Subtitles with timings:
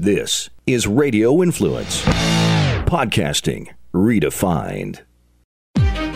[0.00, 2.04] This is Radio Influence.
[2.84, 5.00] Podcasting redefined.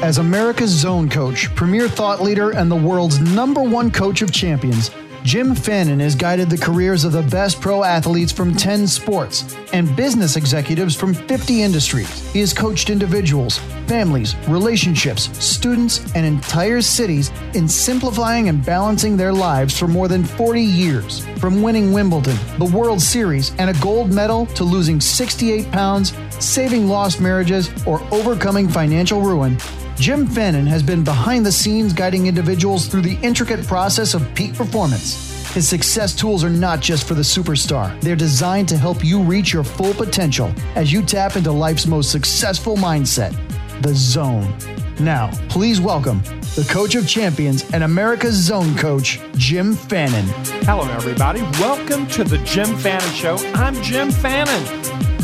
[0.01, 4.92] As America's zone coach, premier thought leader, and the world's number one coach of champions,
[5.25, 9.95] Jim Fannin has guided the careers of the best pro athletes from 10 sports and
[9.95, 12.33] business executives from 50 industries.
[12.33, 19.32] He has coached individuals, families, relationships, students, and entire cities in simplifying and balancing their
[19.32, 21.25] lives for more than 40 years.
[21.39, 26.89] From winning Wimbledon, the World Series, and a gold medal to losing 68 pounds, saving
[26.89, 29.57] lost marriages, or overcoming financial ruin.
[30.03, 34.52] Jim Fannin has been behind the scenes guiding individuals through the intricate process of peak
[34.52, 35.47] performance.
[35.55, 39.52] His success tools are not just for the superstar, they're designed to help you reach
[39.52, 43.33] your full potential as you tap into life's most successful mindset
[43.80, 44.52] the zone.
[44.98, 46.20] Now, please welcome
[46.56, 50.27] the coach of champions and America's zone coach, Jim Fannin.
[50.64, 51.42] Hello, everybody.
[51.61, 53.37] Welcome to the Jim Fannin Show.
[53.55, 54.66] I'm Jim Fannin.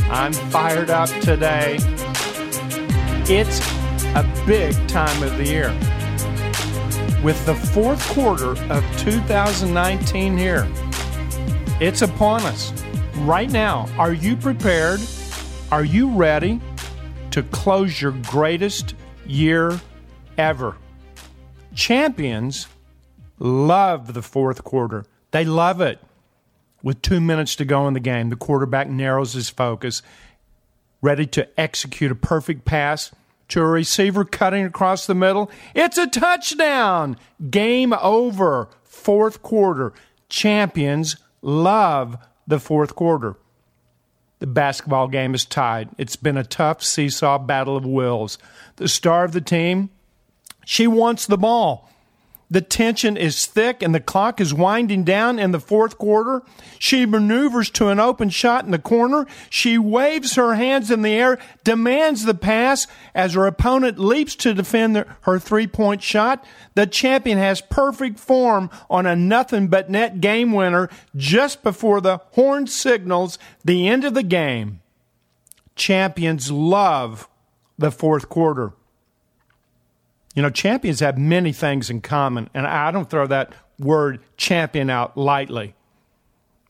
[0.09, 1.79] I'm fired up today.
[3.31, 3.78] It's
[4.15, 5.69] a big time of the year.
[7.23, 10.67] With the fourth quarter of 2019 here,
[11.81, 12.73] it's upon us.
[13.19, 15.01] Right now, are you prepared?
[15.71, 16.61] Are you ready
[17.33, 18.95] to close your greatest
[19.27, 19.79] year
[20.37, 20.77] ever?
[21.75, 22.67] Champions
[23.39, 25.05] love the fourth quarter.
[25.31, 26.01] They love it.
[26.83, 30.03] With two minutes to go in the game, the quarterback narrows his focus,
[31.03, 33.13] ready to execute a perfect pass
[33.49, 35.51] to a receiver cutting across the middle.
[35.75, 37.17] It's a touchdown.
[37.51, 38.69] Game over.
[38.85, 39.93] Fourth quarter.
[40.29, 43.37] Champions love the fourth quarter.
[44.39, 45.89] The basketball game is tied.
[45.99, 48.39] It's been a tough seesaw battle of wills.
[48.77, 49.91] The star of the team,
[50.65, 51.91] she wants the ball.
[52.51, 56.43] The tension is thick and the clock is winding down in the fourth quarter.
[56.79, 59.27] She maneuvers to an open shot in the corner.
[59.51, 64.55] She waves her hands in the air, demands the pass as her opponent leaps to
[64.55, 66.43] defend her three point shot.
[66.75, 72.19] The champion has perfect form on a nothing but net game winner just before the
[72.33, 74.81] horn signals the end of the game.
[75.77, 77.29] Champions love
[77.77, 78.73] the fourth quarter.
[80.39, 84.89] You know, champions have many things in common, and I don't throw that word champion
[84.89, 85.75] out lightly.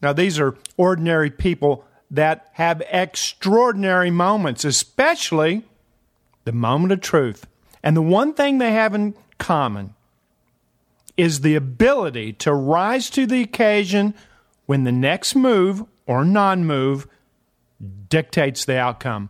[0.00, 5.64] Now, these are ordinary people that have extraordinary moments, especially
[6.44, 7.46] the moment of truth.
[7.82, 9.92] And the one thing they have in common
[11.18, 14.14] is the ability to rise to the occasion
[14.64, 17.06] when the next move or non move
[18.08, 19.28] dictates the outcome.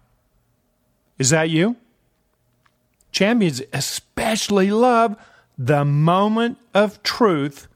[1.18, 1.74] Is that you?
[3.10, 4.07] Champions especially
[4.70, 5.16] love
[5.56, 7.68] the moment of truth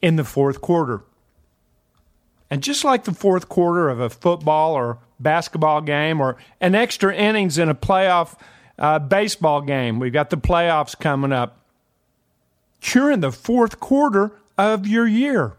[0.00, 1.04] in the fourth quarter.
[2.50, 7.14] And just like the fourth quarter of a football or basketball game or an extra
[7.14, 8.38] innings in a playoff
[8.78, 11.64] uh, baseball game, we've got the playoffs coming up.
[12.82, 15.56] You're in the fourth quarter of your year.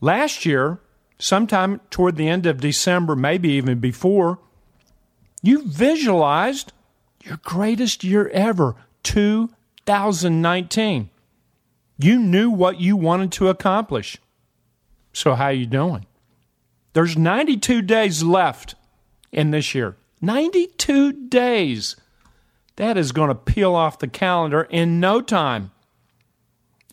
[0.00, 0.78] Last year,
[1.18, 4.38] sometime toward the end of December, maybe even before,
[5.42, 6.72] you visualized
[7.24, 11.10] your greatest year ever, 2019.
[11.98, 14.16] You knew what you wanted to accomplish.
[15.12, 16.06] So how you doing?
[16.92, 18.74] There's 92 days left
[19.32, 19.96] in this year.
[20.20, 21.96] 92 days.
[22.76, 25.70] That is going to peel off the calendar in no time.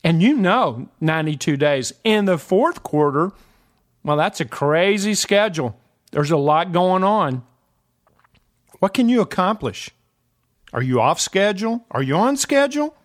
[0.03, 1.93] And you know 92 days.
[2.03, 3.31] In the fourth quarter,
[4.03, 5.79] well, that's a crazy schedule.
[6.11, 7.43] There's a lot going on.
[8.79, 9.89] What can you accomplish?
[10.73, 11.85] Are you off schedule?
[11.91, 12.95] Are you on schedule?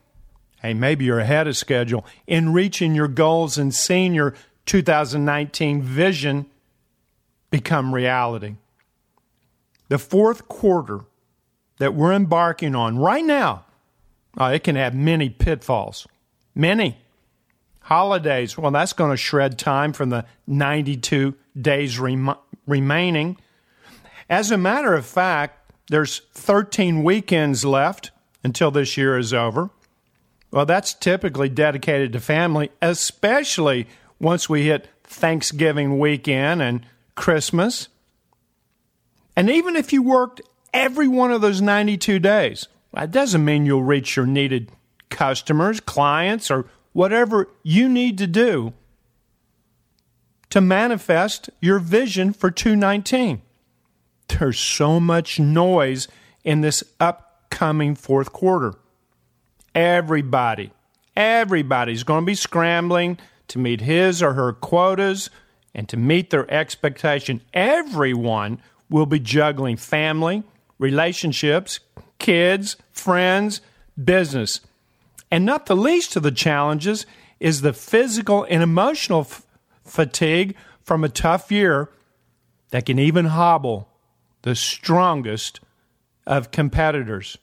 [0.60, 4.34] Hey, maybe you're ahead of schedule in reaching your goals and seeing your
[4.66, 6.46] 2019 vision
[7.50, 8.56] become reality.
[9.88, 11.00] The fourth quarter
[11.78, 13.64] that we're embarking on right now,
[14.40, 16.06] uh, it can have many pitfalls.
[16.54, 16.98] Many.
[17.80, 22.36] Holidays, well, that's going to shred time from the 92 days rem-
[22.66, 23.36] remaining.
[24.30, 28.10] As a matter of fact, there's 13 weekends left
[28.44, 29.70] until this year is over.
[30.50, 33.86] Well, that's typically dedicated to family, especially
[34.20, 37.88] once we hit Thanksgiving weekend and Christmas.
[39.34, 40.42] And even if you worked
[40.74, 44.70] every one of those 92 days, that doesn't mean you'll reach your needed
[45.08, 48.74] customers, clients, or whatever you need to do
[50.50, 53.40] to manifest your vision for 219
[54.38, 56.08] there's so much noise
[56.44, 58.74] in this upcoming fourth quarter.
[59.74, 60.72] Everybody,
[61.16, 63.18] everybody's going to be scrambling
[63.48, 65.30] to meet his or her quotas
[65.74, 70.42] And to meet their expectation, everyone will be juggling family,
[70.78, 71.80] relationships,
[72.18, 73.62] kids, friends,
[74.02, 74.60] business.
[75.30, 77.06] And not the least of the challenges
[77.40, 79.46] is the physical and emotional f-
[79.82, 81.88] fatigue from a tough year
[82.70, 83.88] that can even hobble
[84.42, 85.60] the strongest
[86.26, 87.38] of competitors.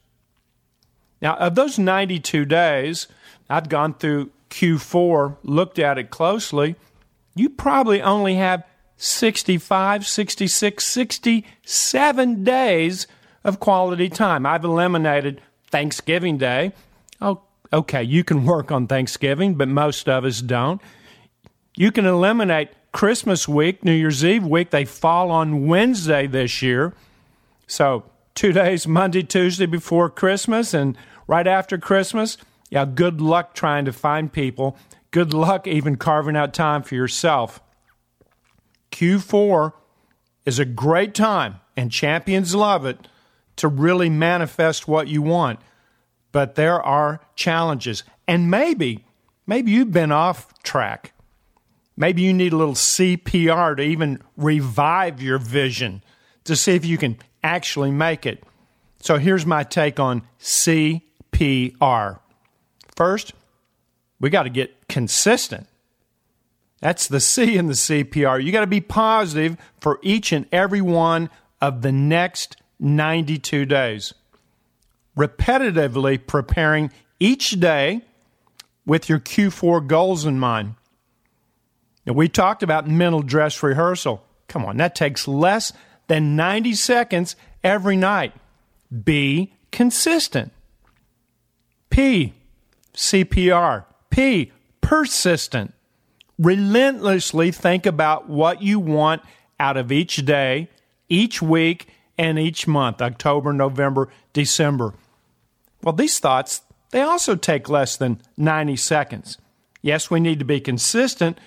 [1.20, 3.06] Now, of those 92 days,
[3.48, 6.76] I've gone through Q4, looked at it closely.
[7.34, 8.64] You probably only have
[8.96, 13.06] 65, 66, 67 days
[13.44, 14.44] of quality time.
[14.44, 16.72] I've eliminated Thanksgiving Day.
[17.20, 17.42] Oh,
[17.72, 20.80] okay, you can work on Thanksgiving, but most of us don't.
[21.76, 24.70] You can eliminate Christmas week, New Year's Eve week.
[24.70, 26.92] They fall on Wednesday this year.
[27.66, 28.04] So,
[28.34, 30.96] two days, Monday, Tuesday before Christmas, and
[31.30, 32.36] right after Christmas.
[32.70, 34.76] Yeah, good luck trying to find people.
[35.12, 37.60] Good luck even carving out time for yourself.
[38.90, 39.72] Q4
[40.44, 43.06] is a great time, and champions love it,
[43.56, 45.60] to really manifest what you want.
[46.32, 48.02] But there are challenges.
[48.26, 49.04] And maybe,
[49.46, 51.12] maybe you've been off track.
[52.00, 56.02] Maybe you need a little CPR to even revive your vision
[56.44, 58.42] to see if you can actually make it.
[59.00, 62.18] So here's my take on CPR.
[62.96, 63.34] First,
[64.18, 65.66] we got to get consistent.
[66.80, 68.42] That's the C in the CPR.
[68.42, 71.28] You got to be positive for each and every one
[71.60, 74.14] of the next 92 days.
[75.18, 78.00] Repetitively preparing each day
[78.86, 80.76] with your Q4 goals in mind.
[82.14, 84.24] We talked about mental dress rehearsal.
[84.48, 85.72] Come on, that takes less
[86.08, 88.32] than 90 seconds every night.
[89.04, 90.52] Be consistent.
[91.90, 92.34] P,
[92.94, 93.84] CPR.
[94.10, 95.72] P, persistent
[96.40, 99.22] relentlessly think about what you want
[99.60, 100.68] out of each day,
[101.08, 104.94] each week, and each month October, November, December.
[105.82, 109.38] Well, these thoughts, they also take less than 90 seconds.
[109.82, 111.38] Yes, we need to be consistent,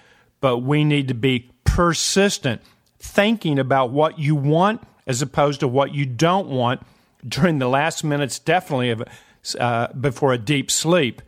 [0.44, 2.62] but we need to be persistent,
[3.00, 6.82] thinking about what you want as opposed to what you don't want
[7.26, 9.04] during the last minutes, definitely of,
[9.58, 11.22] uh, before a deep sleep.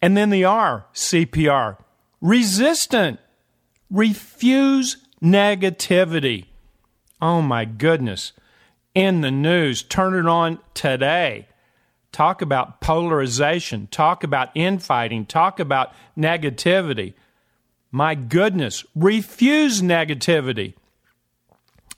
[0.00, 1.76] And then the R, CPR,
[2.22, 3.20] resistant.
[3.90, 6.46] Refuse negativity.
[7.20, 8.32] Oh my goodness.
[8.94, 11.48] In the news, turn it on today.
[12.12, 17.12] Talk about polarization, talk about infighting, talk about negativity.
[17.90, 20.74] My goodness, refuse negativity.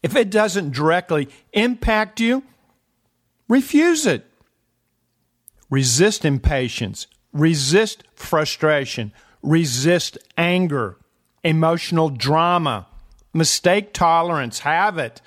[0.02, 2.42] If it doesn't directly impact you,
[3.48, 4.26] refuse it.
[5.70, 9.12] Resist impatience, resist frustration,
[9.42, 10.96] resist anger,
[11.44, 12.86] emotional drama,
[13.32, 15.20] mistake tolerance, have it.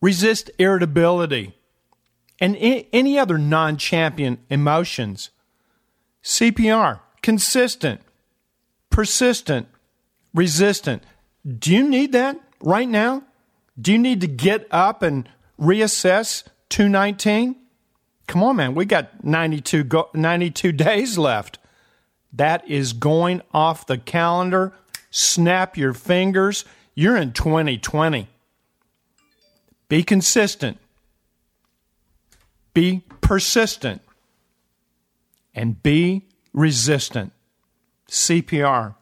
[0.00, 1.54] Resist irritability
[2.40, 5.30] and any other non champion emotions.
[6.22, 8.00] CPR, consistent,
[8.90, 9.68] persistent,
[10.34, 11.02] resistant.
[11.46, 13.22] Do you need that right now?
[13.80, 15.28] Do you need to get up and
[15.60, 17.56] reassess 219?
[18.26, 18.74] Come on, man.
[18.74, 21.58] We got 92, go- 92 days left.
[22.32, 24.74] That is going off the calendar.
[25.10, 26.64] Snap your fingers.
[26.94, 28.28] You're in 2020.
[29.88, 30.78] Be consistent.
[32.74, 34.02] Be persistent.
[35.54, 37.32] And be resistant.
[38.08, 38.94] CPR.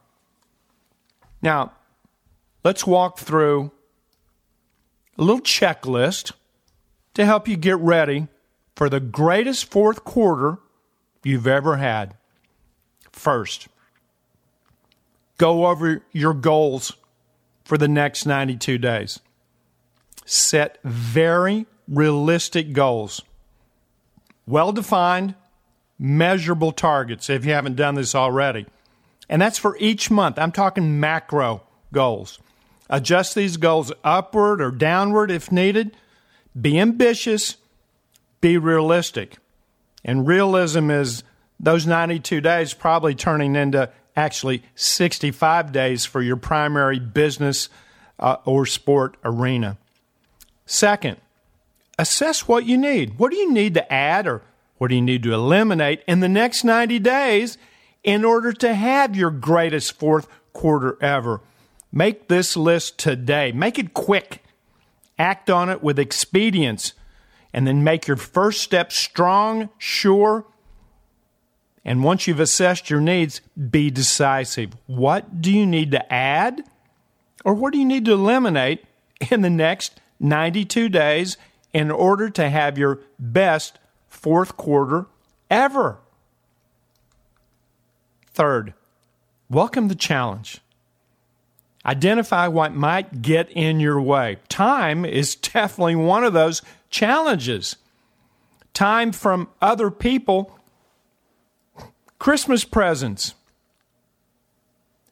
[1.41, 1.73] Now,
[2.63, 3.71] let's walk through
[5.17, 6.33] a little checklist
[7.13, 8.27] to help you get ready
[8.75, 10.59] for the greatest fourth quarter
[11.23, 12.15] you've ever had
[13.11, 13.67] first.
[15.37, 16.93] Go over your goals
[17.63, 19.19] for the next 92 days.
[20.25, 23.21] Set very realistic goals,
[24.45, 25.35] well defined,
[25.97, 28.65] measurable targets if you haven't done this already.
[29.29, 30.39] And that's for each month.
[30.39, 32.39] I'm talking macro goals.
[32.89, 35.95] Adjust these goals upward or downward if needed.
[36.59, 37.57] Be ambitious,
[38.39, 39.37] be realistic.
[40.05, 41.23] And realism is
[41.59, 47.69] those 92 days probably turning into actually 65 days for your primary business
[48.19, 49.77] uh, or sport arena.
[50.65, 51.17] Second,
[51.99, 53.19] assess what you need.
[53.19, 54.41] What do you need to add or
[54.77, 57.57] what do you need to eliminate in the next 90 days
[58.07, 61.41] in order to have your greatest fourth quarter ever?
[61.91, 63.51] Make this list today.
[63.51, 64.43] Make it quick.
[65.19, 66.93] Act on it with expedience.
[67.53, 70.45] And then make your first step strong, sure,
[71.87, 73.39] and once you've assessed your needs,
[73.71, 74.73] be decisive.
[74.87, 76.63] What do you need to add
[77.45, 78.83] Or what do you need to eliminate
[79.31, 81.37] in the next 92 days
[81.71, 85.05] in order to have your best fourth quarter
[85.49, 85.99] ever?
[88.37, 88.75] Third,
[89.49, 90.59] welcome the challenge.
[91.83, 94.37] Identify what might get in your way.
[94.47, 97.77] Time is definitely one of those challenges.
[98.75, 100.55] Time from other people,
[102.19, 103.33] Christmas presents.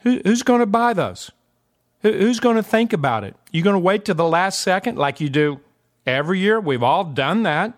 [0.01, 1.31] Who, who's going to buy those?
[2.01, 3.35] Who, who's going to think about it?
[3.51, 5.61] You going to wait to the last second like you do
[6.05, 6.59] every year?
[6.59, 7.73] We've all done that.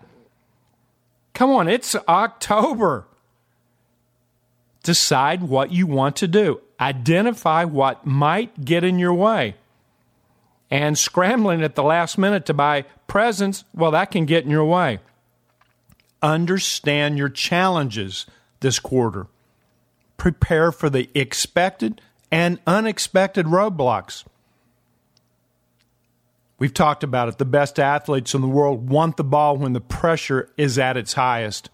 [1.32, 3.07] Come on, it's October.
[4.82, 6.60] Decide what you want to do.
[6.80, 9.56] Identify what might get in your way.
[10.70, 14.64] And scrambling at the last minute to buy presents, well, that can get in your
[14.64, 15.00] way.
[16.22, 18.26] Understand your challenges
[18.60, 19.26] this quarter.
[20.16, 24.24] Prepare for the expected and unexpected roadblocks.
[26.58, 27.38] We've talked about it.
[27.38, 31.12] The best athletes in the world want the ball when the pressure is at its
[31.12, 31.70] highest.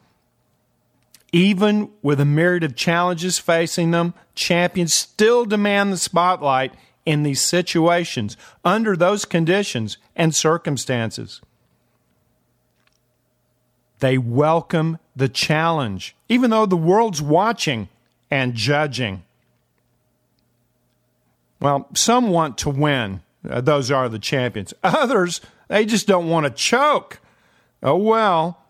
[1.34, 6.72] Even with a myriad of challenges facing them, champions still demand the spotlight
[7.04, 11.40] in these situations, under those conditions and circumstances.
[13.98, 17.88] They welcome the challenge, even though the world's watching
[18.30, 19.24] and judging.
[21.58, 23.22] Well, some want to win.
[23.50, 24.72] Uh, those are the champions.
[24.84, 27.18] Others, they just don't want to choke.
[27.82, 28.63] Oh, well.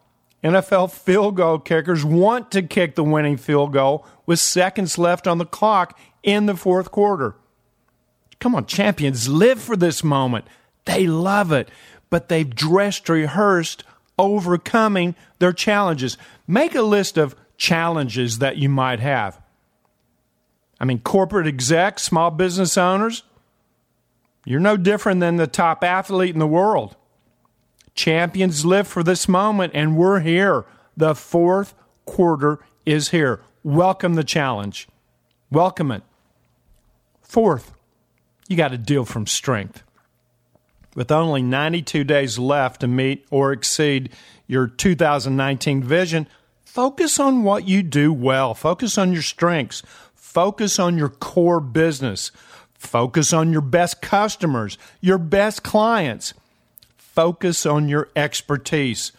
[0.45, 5.39] NFL field goal kickers want to kick the winning field goal with seconds left on
[5.39, 7.35] the clock in the fourth quarter.
[8.41, 10.45] Come on, champions, live for this moment.
[10.85, 11.71] They love it,
[12.11, 13.85] but they've dressed rehearsed
[14.19, 16.19] overcoming their challenges.
[16.47, 19.41] Make a list of challenges that you might have.
[20.79, 23.23] I mean, corporate execs, small business owners,
[24.45, 26.97] you're no different than the top athlete in the world.
[27.95, 30.65] Champions live for this moment, and we're here.
[30.97, 31.75] The fourth
[32.07, 33.41] quarter is here.
[33.63, 34.89] Welcome the challenge.
[35.51, 36.03] Welcome it.
[37.23, 37.73] Fourth,
[38.49, 39.85] you got to deal from strength.
[40.97, 44.11] With only 92 days left to meet or exceed
[44.47, 46.27] your 2019 vision,
[46.65, 48.55] focus on what you do well.
[48.55, 49.83] Focus on your strengths.
[50.15, 52.33] Focus on your core business.
[52.77, 56.35] Focus on your best customers, your best clients
[57.14, 59.12] Focus on your expertise.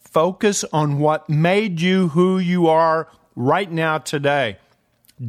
[0.00, 4.56] Focus on what made you who you are right now today.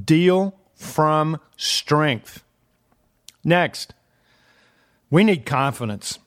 [0.03, 2.43] Deal from strength.
[3.43, 3.93] Next,
[5.11, 6.17] we need confidence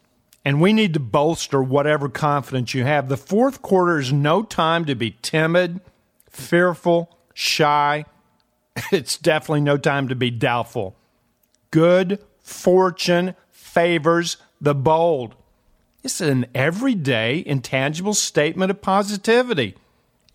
[0.45, 3.09] and we need to bolster whatever confidence you have.
[3.09, 5.81] The fourth quarter is no time to be timid,
[6.29, 8.05] fearful, shy.
[8.93, 10.95] It's definitely no time to be doubtful.
[11.73, 15.35] Good fortune favors the bold.
[16.03, 19.75] It's an everyday, intangible statement of positivity.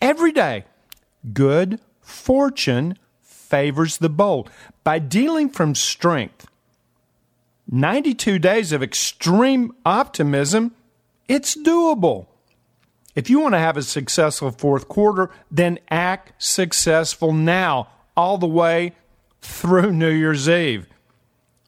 [0.02, 0.66] Every day,
[1.34, 4.50] good fortune favors the bold.
[4.84, 6.48] By dealing from strength,
[7.70, 10.76] 92 days of extreme optimism,
[11.28, 12.28] it's doable.
[13.16, 18.48] If you want to have a successful fourth quarter, then act successful now, all the
[18.48, 18.94] way
[19.42, 20.88] through New Year's Eve.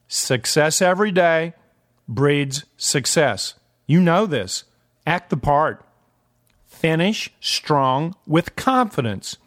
[0.07, 1.53] Success every day
[2.07, 3.55] breeds success.
[3.87, 4.65] You know this.
[5.05, 5.83] Act the part.
[6.65, 9.37] Finish strong with confidence.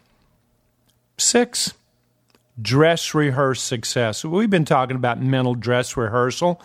[1.19, 1.75] Six,
[2.61, 4.25] dress rehearse success.
[4.25, 6.61] We've been talking about mental dress rehearsal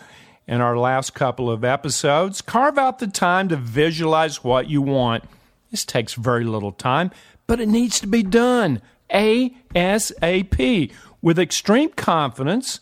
[0.48, 2.40] in our last couple of episodes.
[2.40, 5.24] Carve out the time to visualize what you want.
[5.70, 7.10] This takes very little time,
[7.46, 8.80] but it needs to be done
[9.12, 12.80] ASAP with extreme confidence.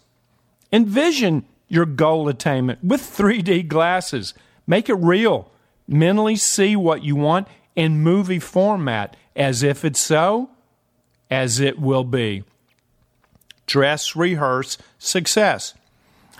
[0.72, 4.34] Envision your goal attainment with 3D glasses.
[4.66, 5.50] Make it real.
[5.86, 10.50] Mentally see what you want in movie format as if it's so,
[11.30, 12.44] as it will be.
[13.66, 15.74] Dress, rehearse, success.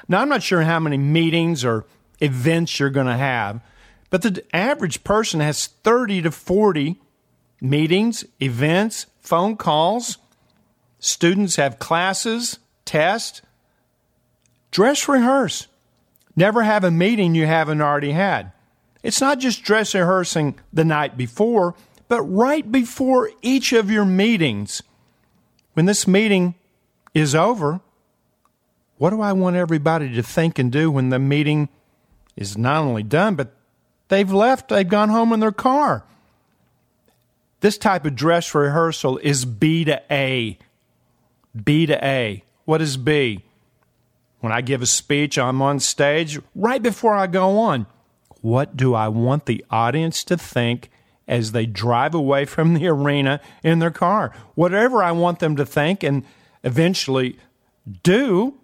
[0.08, 1.84] Now, I'm not sure how many meetings or
[2.20, 3.60] events you're going to have,
[4.10, 7.00] but the average person has 30 to 40
[7.60, 10.18] meetings, events, phone calls.
[10.98, 13.42] Students have classes, tests.
[14.70, 15.66] Dress, rehearse.
[16.36, 18.52] Never have a meeting you haven't already had.
[19.02, 21.74] It's not just dress rehearsing the night before,
[22.08, 24.82] but right before each of your meetings.
[25.74, 26.54] When this meeting
[27.12, 27.80] is over,
[28.96, 31.68] what do I want everybody to think and do when the meeting
[32.36, 33.52] is not only done, but
[34.08, 36.04] they've left, they've gone home in their car?
[37.60, 40.58] This type of dress rehearsal is B to A.
[41.62, 42.44] B to A.
[42.64, 43.44] What is B?
[44.44, 47.86] When I give a speech, I'm on stage, right before I go on,
[48.42, 50.90] what do I want the audience to think
[51.26, 54.36] as they drive away from the arena in their car?
[54.54, 56.24] Whatever I want them to think and
[56.62, 57.38] eventually
[58.02, 58.58] do,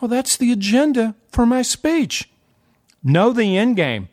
[0.00, 2.30] well, that's the agenda for my speech.
[3.02, 4.08] Know the end game.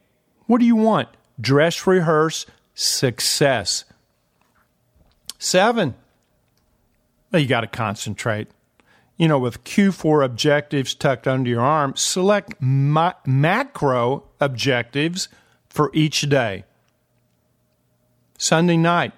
[0.48, 1.08] What do you want?
[1.40, 2.46] Dress, rehearse,
[2.76, 3.86] success.
[5.40, 5.96] Seven,
[7.32, 8.50] well, you got to concentrate.
[9.22, 15.30] You know, with Q4 objectives tucked under your arm, select ma- macro objectives
[15.70, 16.63] for each day.
[18.40, 19.12] Sunday night,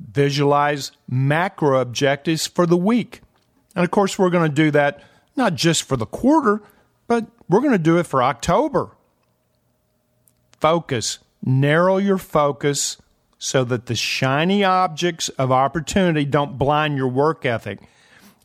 [0.00, 3.20] visualize macro objectives for the week.
[3.76, 5.02] And of course, we're going to do that
[5.36, 6.62] not just for the quarter,
[7.06, 8.96] but we're going to do it for October.
[10.58, 12.96] Focus, narrow your focus
[13.36, 17.80] so that the shiny objects of opportunity don't blind your work ethic.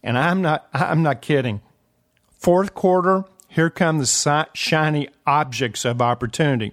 [0.08, 1.60] And I'm not I'm not kidding.
[2.40, 6.72] Fourth quarter, here come the shiny objects of opportunity.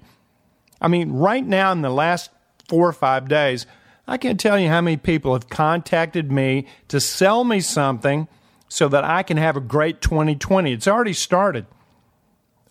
[0.80, 2.30] I mean, right now in the last
[2.68, 3.66] 4 or 5 days,
[4.06, 8.28] I can't tell you how many people have contacted me to sell me something
[8.68, 10.72] so that I can have a great 2020.
[10.72, 11.66] It's already started.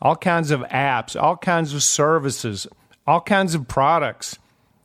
[0.02, 2.68] All kinds of apps, all kinds of services,
[3.06, 4.40] all kinds of products,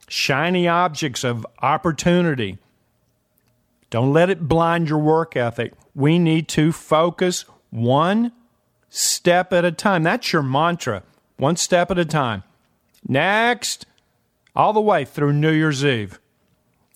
[0.09, 2.59] shiny objects of opportunity.
[3.91, 5.73] Don't let it blind your work ethic.
[5.95, 8.33] We need to focus one
[8.89, 10.03] step at a time.
[10.03, 11.03] That's your mantra.
[11.37, 12.43] One step at a time.
[13.07, 13.87] Next,
[14.55, 16.21] all the way through New Year's Eve.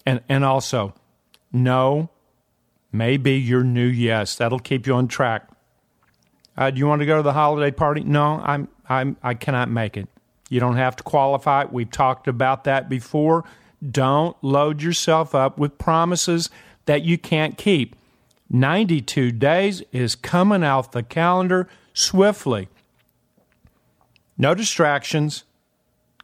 [0.05, 0.95] And, and also,
[1.53, 2.11] no
[2.91, 4.37] may be your new yes.
[4.37, 5.49] That'll keep you on track.
[6.57, 8.03] Uh, do you want to go to the holiday party?
[8.03, 10.09] No, I'm, I'm, I cannot make it.
[10.51, 11.65] You don't have to qualify.
[11.65, 13.45] We've talked about that before.
[13.89, 16.51] Don't load yourself up with promises
[16.87, 17.97] that you can't keep.
[18.51, 22.69] 92 days is coming off the calendar swiftly.
[24.37, 25.45] No distractions.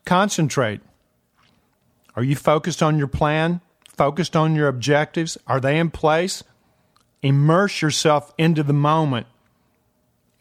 [0.05, 0.81] Concentrate.
[2.17, 3.61] Are you focused on your plan?
[3.89, 5.39] Focused on your objectives?
[5.47, 6.43] Are they in place?
[7.23, 9.27] Immerse yourself into the moment.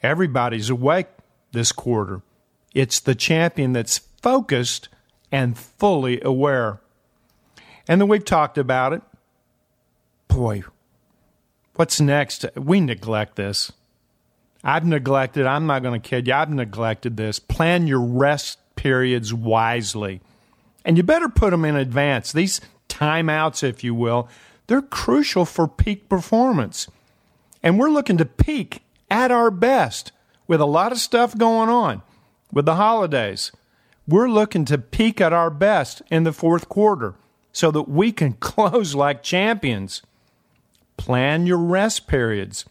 [0.03, 1.07] Everybody's awake
[1.51, 2.21] this quarter.
[2.73, 4.89] It's the champion that's focused
[5.31, 6.81] and fully aware.
[7.87, 9.01] And then we've talked about it.
[10.37, 10.61] Boy,
[11.77, 12.45] what's next?
[12.55, 13.71] We neglect this.
[14.63, 17.39] I've neglected, I'm not going to kid you, I've neglected this.
[17.39, 20.21] Plan your rest periods wisely.
[20.85, 22.31] And you better put them in advance.
[22.31, 24.29] These timeouts, if you will,
[24.67, 26.87] they're crucial for peak performance.
[27.63, 30.11] And we're looking to peak at our best
[30.45, 32.03] with a lot of stuff going on
[32.53, 33.51] with the holidays.
[34.07, 37.15] We're looking to peak at our best in the fourth quarter
[37.51, 40.03] so that we can close like champions.
[40.97, 42.65] Plan your rest periods.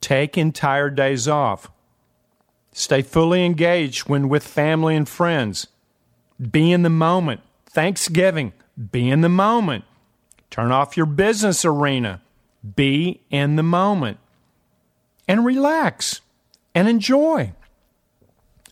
[0.00, 1.70] Take entire days off.
[2.72, 5.66] Stay fully engaged when with family and friends.
[6.50, 7.40] Be in the moment.
[7.66, 8.52] Thanksgiving,
[8.90, 9.84] be in the moment.
[10.50, 12.20] Turn off your business arena.
[12.76, 14.18] Be in the moment.
[15.28, 16.20] And relax
[16.74, 17.52] and enjoy.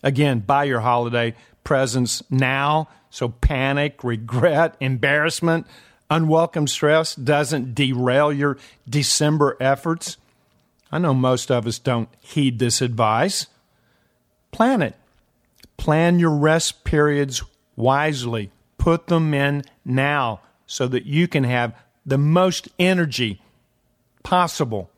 [0.02, 5.66] Again, buy your holiday presents now so panic, regret, embarrassment,
[6.10, 10.16] unwelcome stress doesn't derail your December efforts.
[10.92, 13.46] I know most of us don't heed this advice.
[14.50, 14.96] Plan it.
[15.76, 17.42] Plan your rest periods
[17.76, 18.50] wisely.
[18.76, 23.40] Put them in now so that you can have the most energy
[24.22, 24.90] possible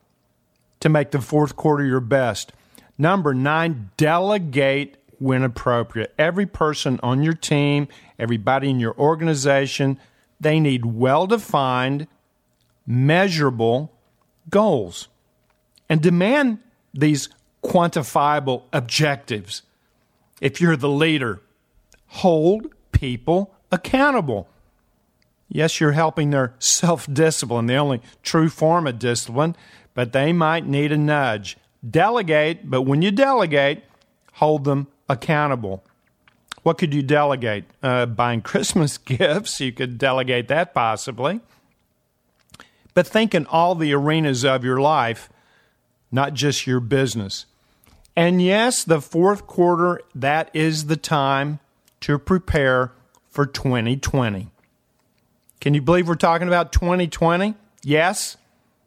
[0.81, 2.53] to make the fourth quarter your best.
[2.99, 6.13] Number nine, delegate when appropriate.
[6.19, 9.99] Every person on your team, everybody in your organization,
[10.43, 12.09] they need well defined,
[12.87, 13.93] measurable
[14.51, 15.09] goals
[15.89, 16.59] and demand
[16.93, 17.29] these
[17.63, 19.63] quantifiable objectives.
[20.41, 21.41] If you're the leader,
[22.07, 24.49] hold people accountable.
[25.49, 29.55] Yes, you're helping their self discipline, the only true form of discipline,
[29.95, 31.57] but they might need a nudge.
[31.89, 33.85] Delegate, but when you delegate,
[34.35, 35.85] hold them accountable.
[36.63, 37.65] What could you delegate?
[37.83, 41.41] Uh, buying Christmas gifts, you could delegate that possibly.
[42.95, 45.31] But think in all the arenas of your life,
[46.11, 47.47] not just your business.
[48.15, 51.59] And yes, the fourth quarter, that is the time
[52.01, 52.93] to prepare
[53.31, 54.51] for 2020.
[55.61, 57.55] Can you believe we're talking about 2020?
[57.83, 58.37] Yes.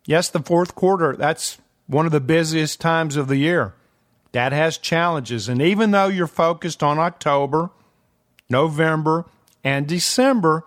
[0.06, 1.58] Yes, the fourth quarter, that's
[1.88, 3.74] one of the busiest times of the year.
[4.36, 5.48] That has challenges.
[5.48, 7.70] And even though you're focused on October,
[8.50, 9.24] November,
[9.64, 10.66] and December,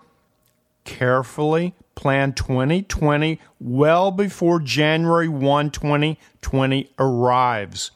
[0.84, 7.90] carefully plan 2020 well before January 1, 2020 arrives.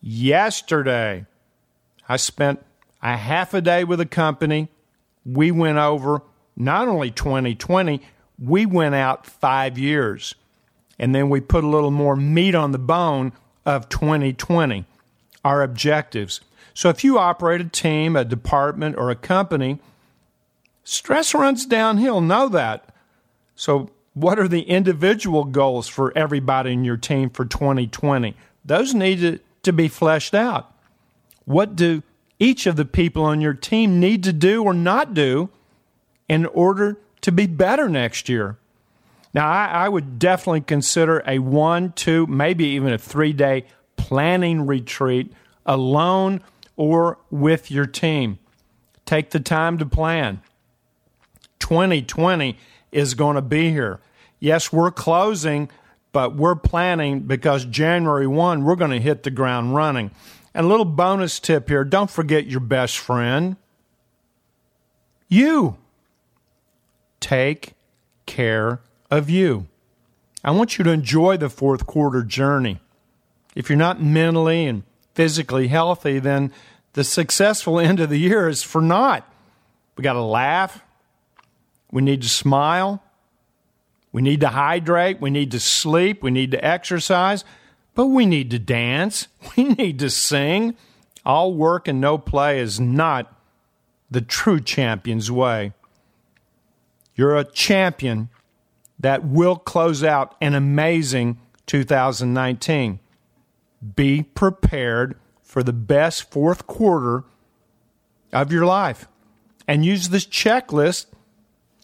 [0.00, 1.26] Yesterday,
[2.08, 2.64] I spent
[3.02, 4.68] a half a day with a company.
[5.26, 6.22] We went over
[6.56, 8.00] not only 2020,
[8.42, 10.34] we went out five years.
[10.98, 13.32] And then we put a little more meat on the bone
[13.64, 14.84] of 2020,
[15.44, 16.40] our objectives.
[16.74, 19.78] So if you operate a team, a department, or a company,
[20.84, 22.20] stress runs downhill.
[22.20, 22.94] Know that.
[23.54, 28.36] So, what are the individual goals for everybody in your team for 2020?
[28.64, 30.70] Those need to, to be fleshed out.
[31.44, 32.02] What do
[32.38, 35.48] each of the people on your team need to do or not do
[36.28, 38.58] in order to be better next year?
[39.34, 43.64] Now, I, I would definitely consider a one, two, maybe even a three day
[43.96, 45.32] planning retreat
[45.64, 46.42] alone
[46.76, 48.38] or with your team.
[49.06, 50.42] Take the time to plan.
[51.58, 52.58] 2020
[52.90, 54.00] is going to be here.
[54.38, 55.70] Yes, we're closing,
[56.12, 60.10] but we're planning because January 1, we're going to hit the ground running.
[60.54, 63.56] And a little bonus tip here don't forget your best friend.
[65.28, 65.78] You.
[67.20, 67.74] Take
[68.26, 68.80] care
[69.12, 69.68] of you.
[70.42, 72.80] I want you to enjoy the fourth quarter journey.
[73.54, 76.50] If you're not mentally and physically healthy, then
[76.94, 79.30] the successful end of the year is for naught.
[79.96, 80.82] We got to laugh.
[81.92, 83.02] We need to smile.
[84.12, 85.20] We need to hydrate.
[85.20, 86.22] We need to sleep.
[86.22, 87.44] We need to exercise.
[87.94, 89.28] But we need to dance.
[89.56, 90.74] We need to sing.
[91.26, 93.32] All work and no play is not
[94.10, 95.74] the true champion's way.
[97.14, 98.30] You're a champion
[99.02, 102.98] that will close out an amazing 2019.
[103.94, 107.24] Be prepared for the best fourth quarter
[108.32, 109.06] of your life
[109.68, 111.06] and use this checklist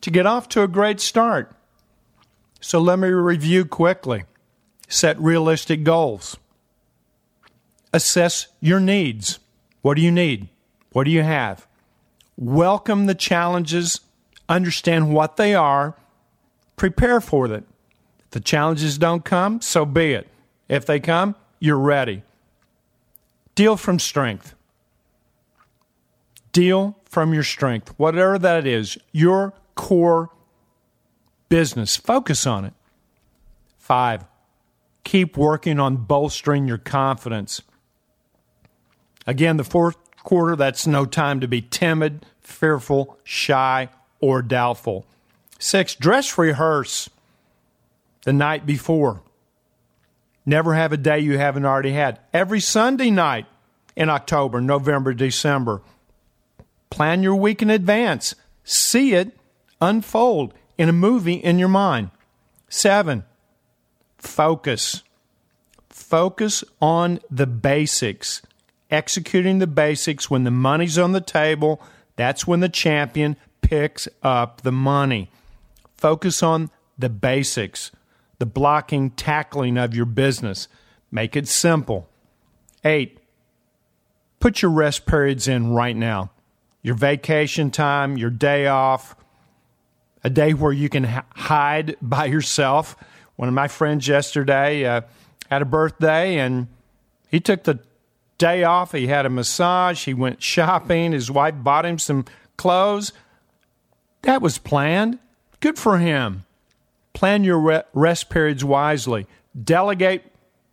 [0.00, 1.54] to get off to a great start.
[2.60, 4.24] So let me review quickly.
[4.88, 6.36] Set realistic goals.
[7.92, 9.38] Assess your needs.
[9.82, 10.48] What do you need?
[10.92, 11.66] What do you have?
[12.36, 14.00] Welcome the challenges,
[14.48, 15.96] understand what they are,
[16.78, 17.66] prepare for them.
[18.20, 20.28] If the challenges don't come, so be it.
[20.68, 22.22] If they come, you're ready.
[23.54, 24.54] Deal from strength.
[26.52, 30.30] Deal from your strength, whatever that is, your core
[31.48, 31.96] business.
[31.96, 32.74] Focus on it.
[33.78, 34.24] Five,
[35.04, 37.62] keep working on bolstering your confidence.
[39.26, 43.88] Again, the fourth quarter, that's no time to be timid, fearful, shy,
[44.20, 45.06] or doubtful.
[45.58, 47.10] Six, dress rehearse
[48.24, 49.22] the night before.
[50.46, 52.20] Never have a day you haven't already had.
[52.32, 53.46] Every Sunday night
[53.96, 55.82] in October, November, December.
[56.88, 58.34] Plan your week in advance.
[58.64, 59.36] See it
[59.80, 62.10] unfold in a movie in your mind.
[62.68, 63.24] Seven,
[64.16, 65.02] focus.
[65.90, 68.40] Focus on the basics.
[68.90, 71.82] Executing the basics when the money's on the table,
[72.16, 75.30] that's when the champion picks up the money.
[75.98, 77.90] Focus on the basics
[78.38, 80.68] the blocking, tackling of your business.
[81.10, 82.08] Make it simple.
[82.84, 83.18] Eight,
[84.40, 86.30] put your rest periods in right now.
[86.82, 89.16] Your vacation time, your day off,
[90.22, 92.96] a day where you can hide by yourself.
[93.36, 95.02] One of my friends yesterday uh,
[95.50, 96.68] had a birthday and
[97.28, 97.80] he took the
[98.36, 98.92] day off.
[98.92, 102.24] He had a massage, he went shopping, his wife bought him some
[102.56, 103.12] clothes.
[104.22, 105.18] That was planned.
[105.60, 106.44] Good for him.
[107.12, 109.26] Plan your rest periods wisely.
[109.60, 110.22] Delegate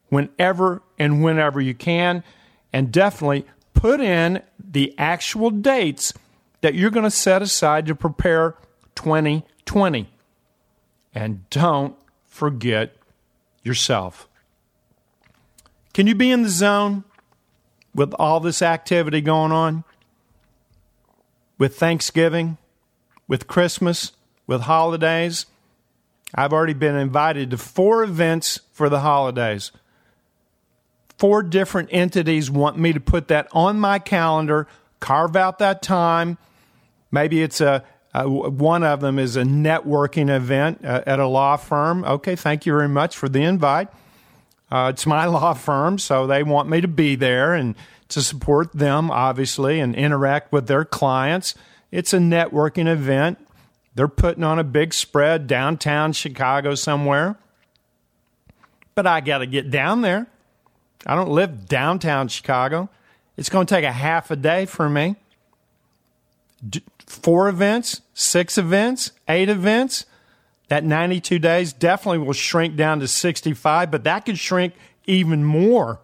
[0.10, 2.24] whenever and whenever you can.
[2.72, 6.14] And definitely put in the actual dates
[6.62, 8.56] that you're going to set aside to prepare
[8.96, 10.10] 2020.
[11.14, 11.96] And don't
[12.26, 12.96] forget
[13.64, 14.28] yourself.
[15.94, 17.06] Can you be in the zone
[17.94, 19.84] with all this activity going on?
[21.58, 22.58] With Thanksgiving,
[23.28, 24.12] with Christmas,
[24.48, 25.46] with holidays?
[26.34, 29.72] I've already been invited to four events for the holidays.
[31.18, 34.68] Four different entities want me to put that on my calendar,
[35.00, 36.38] carve out that time.
[37.10, 41.56] Maybe it's a, a one of them is a networking event uh, at a law
[41.56, 42.04] firm.
[42.04, 43.88] Okay, thank you very much for the invite.
[44.70, 47.76] Uh, it's my law firm, so they want me to be there and
[48.10, 51.56] to support them, obviously, and interact with their clients.
[51.92, 53.40] It's a networking event.
[53.96, 57.38] They're putting on a big spread downtown Chicago somewhere.
[58.94, 60.28] But I got to get down there.
[61.06, 62.90] I don't live downtown Chicago.
[63.38, 65.16] It's going to take a half a day for me.
[67.06, 70.06] Four events, six events, eight events.
[70.68, 74.74] That 92 days definitely will shrink down to 65, but that could shrink
[75.06, 76.00] even more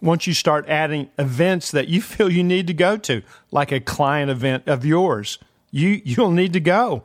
[0.00, 3.80] once you start adding events that you feel you need to go to, like a
[3.80, 5.38] client event of yours.
[5.72, 7.02] You, you'll need to go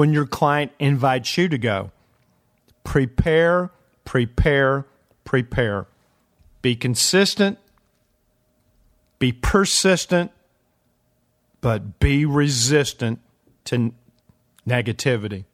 [0.00, 1.90] when your client invites you to go.
[2.84, 3.70] Prepare,
[4.06, 4.86] prepare,
[5.24, 5.86] prepare.
[6.62, 7.58] Be consistent,
[9.18, 10.30] be persistent,
[11.60, 13.20] but be resistant
[13.66, 13.92] to
[14.66, 15.44] negativity.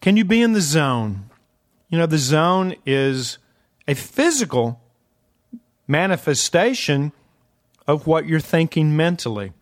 [0.00, 1.30] Can you be in the zone?
[1.88, 3.38] You know, the zone is
[3.88, 4.80] a physical
[5.88, 7.10] manifestation
[7.88, 9.52] of what you're thinking mentally.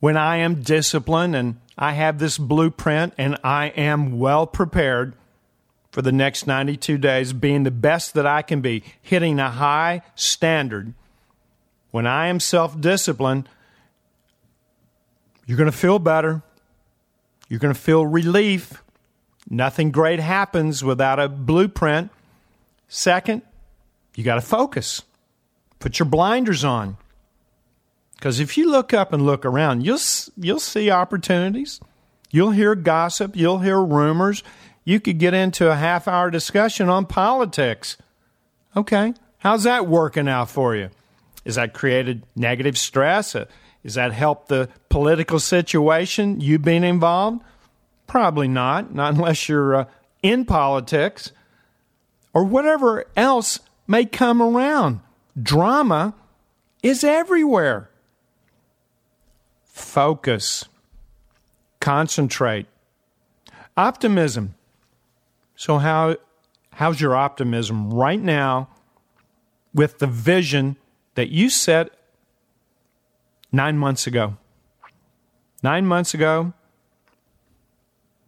[0.00, 5.14] When I am disciplined and I have this blueprint and I am well prepared
[5.90, 10.02] for the next 92 days, being the best that I can be, hitting a high
[10.14, 10.94] standard,
[11.90, 13.48] when I am self disciplined,
[15.46, 16.42] you're going to feel better.
[17.48, 18.82] You're going to feel relief.
[19.48, 22.10] Nothing great happens without a blueprint.
[22.88, 23.42] Second,
[24.14, 25.02] you got to focus.
[25.78, 26.98] Put your blinders on.
[28.18, 30.00] Because if you look up and look around, you'll,
[30.36, 31.80] you'll see opportunities.
[32.32, 33.36] You'll hear gossip.
[33.36, 34.42] You'll hear rumors.
[34.84, 37.96] You could get into a half hour discussion on politics.
[38.76, 40.90] Okay, how's that working out for you?
[41.44, 43.36] Is that created negative stress?
[43.84, 47.42] Is that helped the political situation you being involved?
[48.08, 49.84] Probably not, not unless you're uh,
[50.22, 51.30] in politics
[52.34, 55.00] or whatever else may come around.
[55.40, 56.14] Drama
[56.82, 57.87] is everywhere.
[59.78, 60.64] Focus,
[61.80, 62.66] concentrate,
[63.76, 64.54] optimism.
[65.54, 66.16] So, how,
[66.72, 68.68] how's your optimism right now
[69.72, 70.76] with the vision
[71.14, 71.90] that you set
[73.52, 74.36] nine months ago?
[75.62, 76.52] Nine months ago,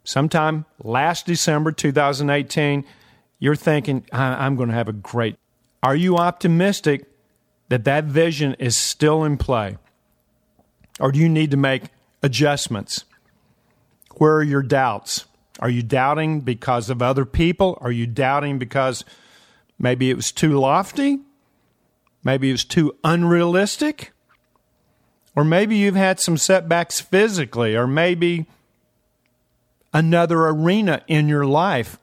[0.03, 2.85] sometime last December 2018,
[3.39, 5.35] you're thinking, I'm going to have a great.
[5.83, 7.05] Are you optimistic
[7.69, 9.77] that that vision is still in play?
[11.01, 11.85] Or do you need to make
[12.21, 13.05] adjustments?
[14.17, 15.25] Where are your doubts?
[15.59, 17.77] Are you doubting because of other people?
[17.81, 19.03] Are you doubting because
[19.79, 21.19] maybe it was too lofty?
[22.23, 24.11] Maybe it was too unrealistic?
[25.35, 28.45] Or maybe you've had some setbacks physically, or maybe
[29.93, 31.97] another arena in your life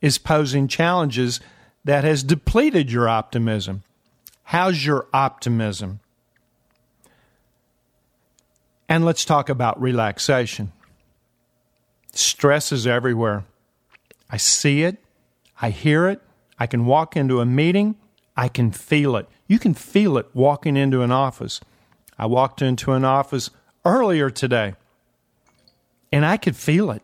[0.00, 1.40] is posing challenges
[1.84, 3.82] that has depleted your optimism.
[4.44, 6.00] How's your optimism?
[8.88, 10.72] And let's talk about relaxation.
[12.12, 13.44] Stress is everywhere.
[14.30, 14.96] I see it,
[15.60, 16.20] I hear it,
[16.58, 17.96] I can walk into a meeting,
[18.36, 19.28] I can feel it.
[19.46, 21.60] You can feel it walking into an office.
[22.18, 23.50] I walked into an office
[23.84, 24.74] earlier today
[26.10, 27.02] and I could feel it.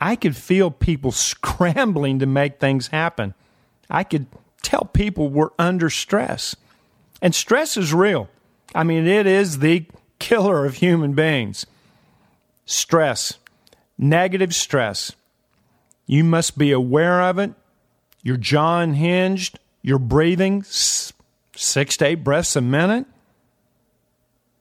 [0.00, 3.34] I could feel people scrambling to make things happen.
[3.90, 4.26] I could
[4.62, 6.56] tell people were under stress.
[7.20, 8.28] And stress is real.
[8.74, 9.86] I mean, it is the
[10.18, 11.66] killer of human beings.
[12.64, 13.38] Stress,
[13.96, 15.12] negative stress.
[16.06, 17.52] You must be aware of it.
[18.22, 23.06] Your jaw unhinged, you're breathing six to eight breaths a minute.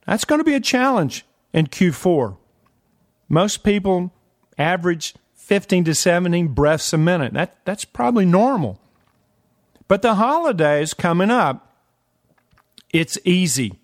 [0.05, 2.37] That's going to be a challenge in Q4.
[3.27, 4.11] Most people
[4.57, 7.33] average 15 to 17 breaths a minute.
[7.33, 8.79] That, that's probably normal.
[9.87, 11.73] But the holidays coming up,
[12.91, 13.79] it's easy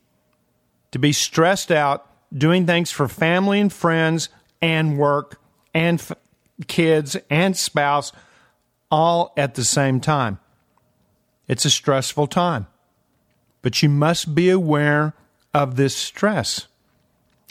[0.93, 4.29] to be stressed out doing things for family and friends
[4.61, 5.41] and work
[5.73, 6.11] and f-
[6.67, 8.11] kids and spouse
[8.91, 10.37] all at the same time.
[11.47, 12.67] It's a stressful time.
[13.63, 15.15] But you must be aware
[15.51, 16.67] of this stress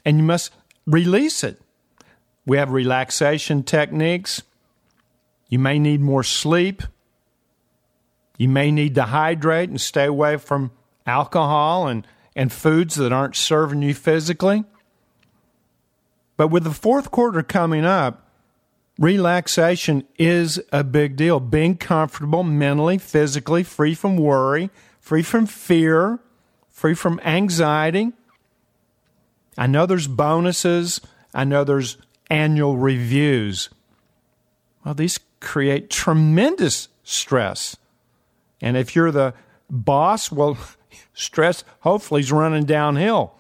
[0.05, 0.52] and you must
[0.87, 1.61] release it.
[2.46, 4.42] We have relaxation techniques.
[5.48, 6.83] You may need more sleep.
[8.38, 10.70] You may need to hydrate and stay away from
[11.07, 14.64] alcohol and, and foods that aren't serving you physically.
[16.37, 18.29] But with the fourth quarter coming up,
[18.99, 21.40] relaxation is a big deal.
[21.40, 26.21] Being comfortable mentally, physically, free from worry, free from fear,
[26.71, 28.12] free from anxiety.
[29.57, 31.01] I know there's bonuses.
[31.35, 31.99] I know there's
[32.31, 33.68] annual reviews.
[34.85, 37.77] Well, these create tremendous stress.
[38.61, 39.35] And if you're the
[39.71, 40.57] boss, well,
[41.14, 43.35] stress hopefully is running downhill.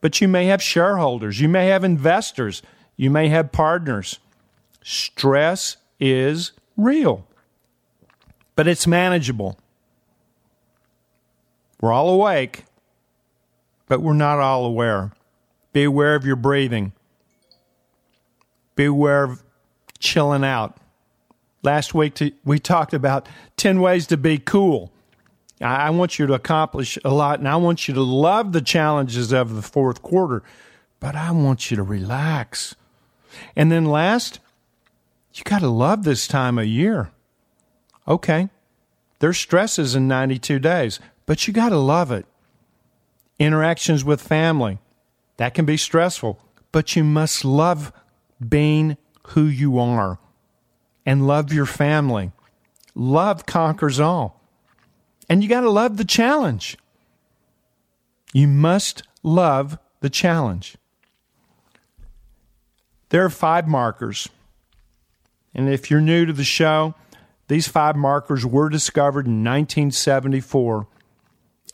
[0.00, 2.62] But you may have shareholders, you may have investors,
[2.96, 4.18] you may have partners.
[4.82, 7.26] Stress is real,
[8.56, 9.58] but it's manageable.
[11.80, 12.64] We're all awake,
[13.88, 15.12] but we're not all aware.
[15.72, 16.92] Be aware of your breathing.
[18.74, 19.42] beware of
[19.98, 20.78] chilling out.
[21.62, 24.90] Last week we talked about 10 ways to be cool.
[25.60, 29.32] I want you to accomplish a lot and I want you to love the challenges
[29.32, 30.42] of the fourth quarter,
[31.00, 32.74] but I want you to relax.
[33.54, 34.40] And then last,
[35.34, 37.10] you got to love this time of year.
[38.08, 38.48] Okay,
[39.18, 42.26] there's stresses in 92 days, but you got to love it.
[43.38, 44.78] Interactions with family,
[45.36, 46.40] that can be stressful,
[46.72, 47.92] but you must love
[48.46, 48.96] being
[49.28, 50.18] who you are
[51.06, 52.32] and love your family.
[52.94, 54.39] Love conquers all.
[55.30, 56.76] And you got to love the challenge.
[58.32, 60.76] You must love the challenge.
[63.10, 64.28] There are five markers.
[65.54, 66.94] And if you're new to the show,
[67.46, 70.88] these five markers were discovered in 1974.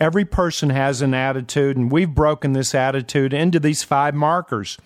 [0.00, 4.76] Every person has an attitude, and we've broken this attitude into these five markers.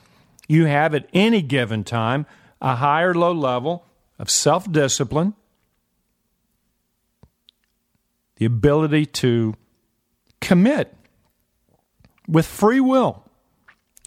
[0.47, 2.25] You have at any given time
[2.61, 3.85] a high or low level
[4.17, 5.35] of self discipline,
[8.41, 9.55] the ability to
[10.41, 10.97] commit
[12.27, 13.23] with free will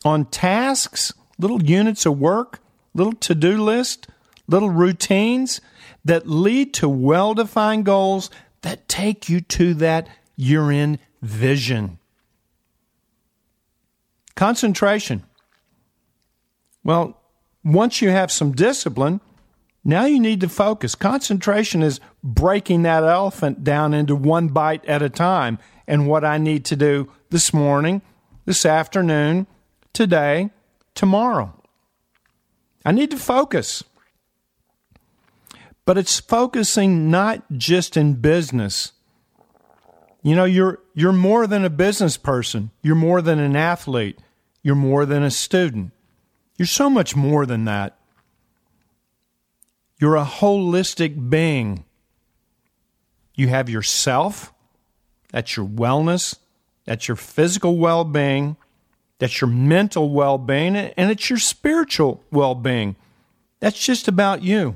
[0.04, 2.60] on tasks, little units of work,
[2.96, 4.08] little to do list,
[4.48, 5.62] little routines
[6.04, 8.32] that lead to well defined goals
[8.64, 12.00] that take you to that year in vision.
[14.36, 15.24] Concentration.
[16.84, 17.22] Well,
[17.64, 19.22] once you have some discipline,
[19.84, 20.96] now you need to focus.
[20.96, 25.60] Concentration is breaking that elephant down into one bite at a time.
[25.88, 28.02] And what I need to do this morning,
[28.46, 29.48] this afternoon,
[29.92, 30.52] today,
[30.96, 31.54] tomorrow.
[32.86, 33.84] I need to focus.
[35.86, 38.94] But it's focusing not just in business.
[40.22, 42.72] You know, you're you're more than a business person.
[42.82, 44.18] You're more than an athlete.
[44.62, 45.92] You're more than a student.
[46.58, 47.98] You're so much more than that.
[50.00, 51.86] You're a holistic being.
[53.36, 54.54] You have yourself,
[55.32, 56.38] that's your wellness,
[56.86, 58.58] that's your physical well being,
[59.20, 62.96] that's your mental well being, and it's your spiritual well being.
[63.60, 64.76] That's just about you.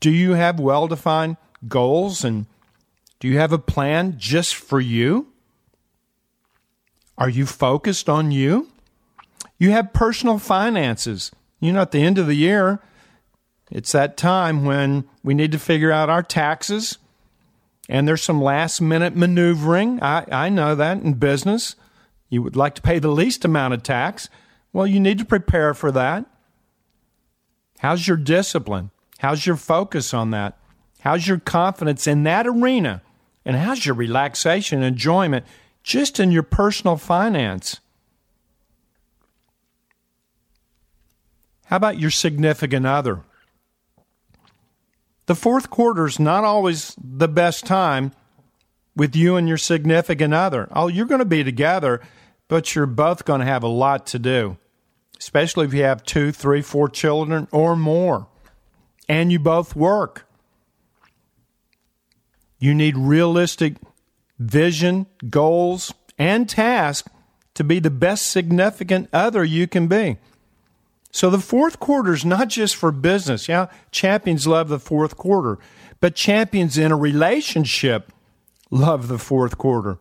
[0.00, 1.36] Do you have well defined
[1.68, 2.46] goals and
[3.20, 5.28] do you have a plan just for you?
[7.16, 8.68] Are you focused on you?
[9.58, 11.30] You have personal finances.
[11.60, 12.80] You know, at the end of the year,
[13.72, 16.98] it's that time when we need to figure out our taxes,
[17.88, 20.00] and there's some last minute maneuvering.
[20.02, 21.74] I, I know that in business.
[22.28, 24.28] You would like to pay the least amount of tax.
[24.72, 26.26] Well, you need to prepare for that.
[27.78, 28.90] How's your discipline?
[29.18, 30.58] How's your focus on that?
[31.00, 33.02] How's your confidence in that arena?
[33.44, 35.46] And how's your relaxation, and enjoyment
[35.82, 37.80] just in your personal finance?
[41.64, 43.22] How about your significant other?
[45.26, 48.12] The fourth quarter is not always the best time
[48.96, 50.68] with you and your significant other.
[50.72, 52.00] Oh, you're going to be together,
[52.48, 54.58] but you're both going to have a lot to do,
[55.18, 58.28] especially if you have two, three, four children or more
[59.08, 60.26] and you both work.
[62.58, 63.76] You need realistic
[64.38, 67.08] vision, goals, and tasks
[67.54, 70.18] to be the best significant other you can be.
[71.12, 73.46] So the fourth quarter is not just for business.
[73.46, 75.58] Yeah, champions love the fourth quarter,
[76.00, 78.10] but champions in a relationship
[78.70, 79.98] love the fourth quarter.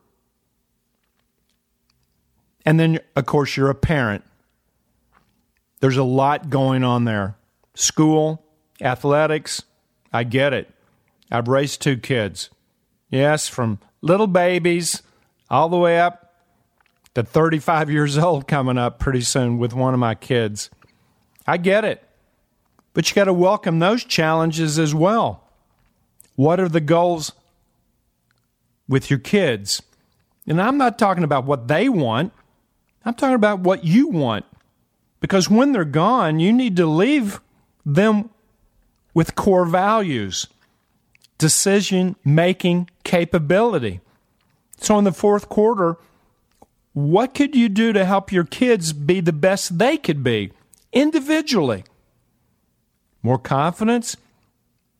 [2.66, 4.24] And then, of course, you're a parent.
[5.82, 7.36] There's a lot going on there
[7.74, 8.44] school,
[8.80, 9.64] athletics,
[10.14, 10.70] I get it.
[11.30, 12.50] I've raised two kids.
[13.10, 15.02] Yes, from little babies
[15.50, 16.34] all the way up
[17.16, 20.70] to 35 years old coming up pretty soon with one of my kids.
[21.48, 22.04] I get it.
[22.94, 25.48] But you got to welcome those challenges as well.
[26.36, 27.32] What are the goals
[28.88, 29.82] with your kids?
[30.48, 32.34] And I'm not talking about what they want,
[33.06, 34.46] I'm talking about what you want.
[35.20, 37.40] Because when they're gone, you need to leave
[37.86, 38.32] them
[39.14, 40.48] with core values,
[41.38, 44.02] decision making capability.
[44.78, 45.98] So, in the fourth quarter,
[46.94, 50.52] what could you do to help your kids be the best they could be
[50.94, 51.84] individually?
[53.24, 54.18] More confidence?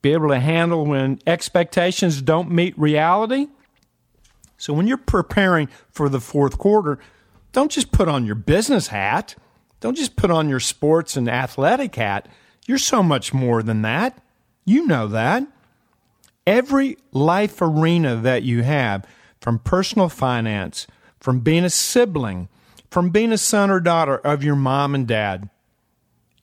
[0.02, 3.48] Be able to handle when expectations don't meet reality?
[4.58, 7.00] So, when you're preparing for the fourth quarter,
[7.52, 9.36] don't just put on your business hat.
[9.80, 12.28] Don't just put on your sports and athletic hat.
[12.68, 14.24] You're so much more than that.
[14.66, 15.48] You know that.
[16.46, 19.06] Every life arena that you have,
[19.40, 20.86] from personal finance,
[21.20, 22.48] from being a sibling,
[22.90, 25.50] from being a son or daughter of your mom and dad,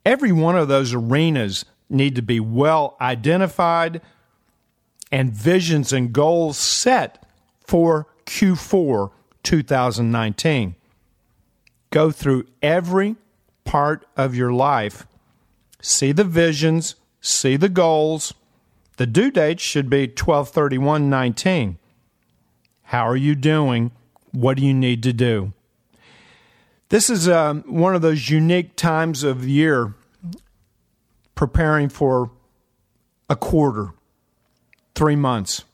[0.08, 4.00] every one of those arenas need to be well identified
[5.12, 7.26] and visions and goals set
[7.60, 9.10] for Q4
[9.42, 10.76] 2019.
[11.90, 13.16] Go through every
[13.64, 15.06] part of your life,
[15.82, 18.32] see the visions, see the goals.
[18.96, 21.78] The due date should be 123119.
[22.84, 23.90] How are you doing?
[24.32, 25.52] What do you need to do?
[26.90, 29.94] This is um, one of those unique times of year
[31.34, 32.30] preparing for
[33.28, 33.90] a quarter,
[34.94, 35.64] three months,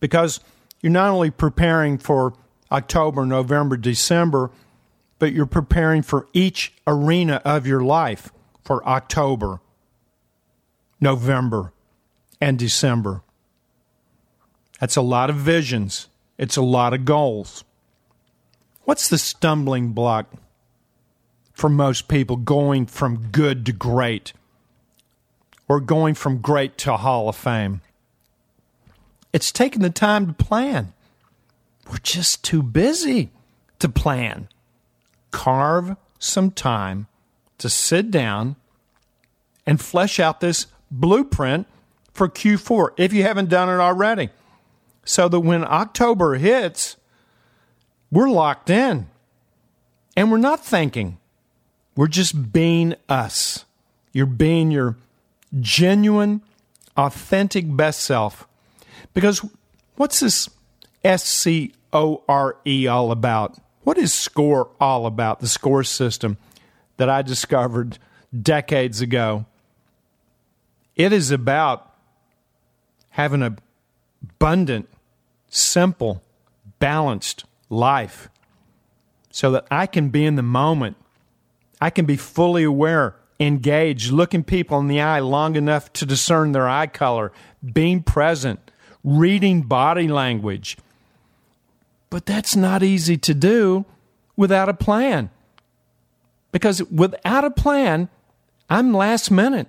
[0.00, 0.40] because
[0.82, 2.34] you're not only preparing for
[2.70, 4.50] October, November, December,
[5.18, 8.30] but you're preparing for each arena of your life
[8.62, 9.60] for October,
[11.00, 11.72] November,
[12.42, 13.22] and December.
[14.80, 17.64] That's a lot of visions, it's a lot of goals.
[18.84, 20.26] What's the stumbling block
[21.54, 24.34] for most people going from good to great
[25.68, 27.80] or going from great to Hall of Fame?
[29.32, 30.92] It's taking the time to plan.
[31.90, 33.30] We're just too busy
[33.78, 34.48] to plan.
[35.30, 37.06] Carve some time
[37.58, 38.56] to sit down
[39.66, 41.66] and flesh out this blueprint
[42.12, 44.28] for Q4 if you haven't done it already.
[45.06, 46.96] So that when October hits,
[48.14, 49.08] we're locked in
[50.16, 51.18] and we're not thinking.
[51.96, 53.64] We're just being us.
[54.12, 54.96] You're being your
[55.60, 56.42] genuine,
[56.96, 58.46] authentic best self.
[59.14, 59.44] Because
[59.96, 60.48] what's this
[61.02, 63.58] S C O R E all about?
[63.82, 65.40] What is SCORE all about?
[65.40, 66.38] The SCORE system
[66.96, 67.98] that I discovered
[68.40, 69.46] decades ago.
[70.94, 71.92] It is about
[73.10, 73.58] having an
[74.22, 74.88] abundant,
[75.48, 76.22] simple,
[76.78, 77.44] balanced
[77.74, 78.28] life
[79.30, 80.96] so that I can be in the moment.
[81.80, 86.52] I can be fully aware, engaged, looking people in the eye long enough to discern
[86.52, 87.32] their eye color,
[87.72, 88.70] being present,
[89.02, 90.78] reading body language.
[92.10, 93.86] But that's not easy to do
[94.36, 95.30] without a plan.
[96.52, 98.08] Because without a plan,
[98.70, 99.66] I'm last minute.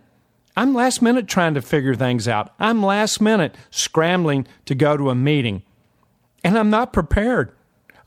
[0.55, 2.53] I'm last minute trying to figure things out.
[2.59, 5.63] I'm last minute scrambling to go to a meeting.
[6.43, 7.51] And I'm not prepared.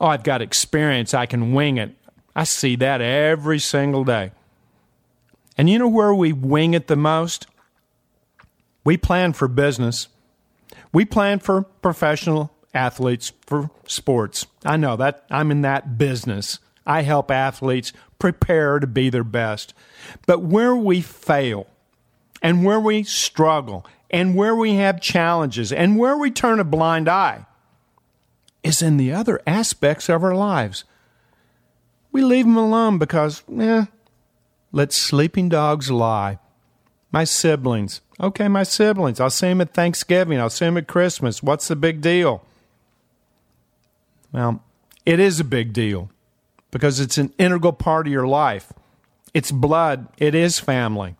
[0.00, 1.14] Oh, I've got experience.
[1.14, 1.94] I can wing it.
[2.36, 4.30] I see that every single day.
[5.56, 7.46] And you know where we wing it the most?
[8.84, 10.08] We plan for business.
[10.92, 14.46] We plan for professional athletes for sports.
[14.64, 16.60] I know that I'm in that business.
[16.86, 19.74] I help athletes prepare to be their best.
[20.26, 21.66] But where we fail
[22.40, 27.08] and where we struggle and where we have challenges and where we turn a blind
[27.08, 27.46] eye
[28.68, 30.84] is in the other aspects of our lives.
[32.12, 33.86] We leave them alone because, eh,
[34.72, 36.38] let sleeping dogs lie.
[37.10, 38.02] My siblings.
[38.20, 39.20] Okay, my siblings.
[39.20, 40.38] I'll see them at Thanksgiving.
[40.38, 41.42] I'll see them at Christmas.
[41.42, 42.44] What's the big deal?
[44.32, 44.62] Well,
[45.06, 46.10] it is a big deal
[46.70, 48.72] because it's an integral part of your life.
[49.32, 51.16] It's blood, it is family.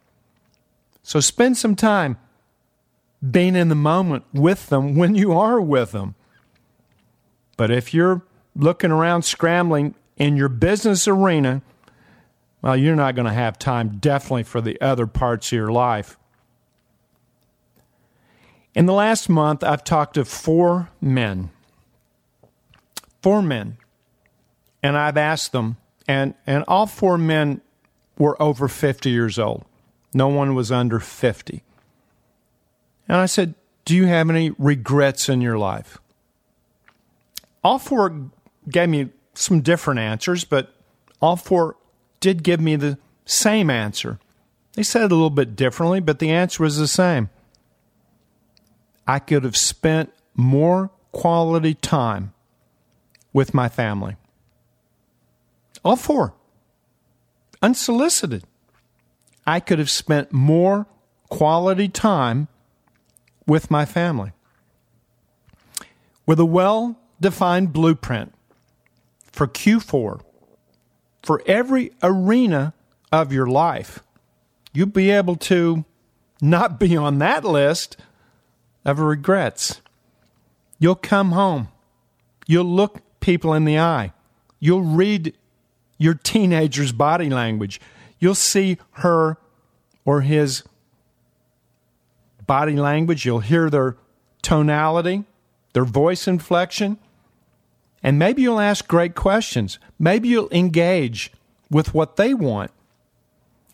[1.02, 2.18] So spend some time
[3.30, 6.14] being in the moment with them when you are with them.
[7.58, 8.22] But if you're
[8.56, 11.60] looking around scrambling in your business arena,
[12.62, 16.16] well, you're not going to have time definitely for the other parts of your life.
[18.74, 21.50] In the last month, I've talked to four men
[23.22, 23.76] four men,
[24.82, 27.60] and I've asked them, and, and all four men
[28.16, 29.64] were over 50 years old.
[30.14, 31.62] No one was under 50.
[33.08, 33.54] And I said,
[33.84, 35.98] Do you have any regrets in your life?
[37.62, 38.30] All four
[38.68, 40.74] gave me some different answers, but
[41.20, 41.76] all four
[42.20, 44.18] did give me the same answer.
[44.74, 47.30] They said it a little bit differently, but the answer was the same.
[49.06, 52.32] I could have spent more quality time
[53.32, 54.16] with my family.
[55.84, 56.34] All four.
[57.62, 58.44] Unsolicited.
[59.46, 60.86] I could have spent more
[61.30, 62.48] quality time
[63.46, 64.32] with my family.
[66.26, 68.32] With a well defined blueprint
[69.32, 70.20] for Q4,
[71.22, 72.74] for every arena
[73.12, 74.00] of your life,
[74.72, 75.84] you'll be able to
[76.40, 77.96] not be on that list
[78.84, 79.80] of regrets.
[80.78, 81.68] You'll come home.
[82.46, 84.12] You'll look people in the eye.
[84.60, 85.34] You'll read
[85.98, 87.80] your teenager's body language.
[88.18, 89.36] You'll see her
[90.04, 90.62] or his
[92.46, 93.26] body language.
[93.26, 93.96] You'll hear their
[94.42, 95.24] tonality,
[95.72, 96.98] their voice inflection.
[98.02, 99.78] And maybe you'll ask great questions.
[99.98, 101.32] Maybe you'll engage
[101.70, 102.70] with what they want.